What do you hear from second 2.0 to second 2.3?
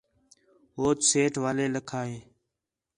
ہِے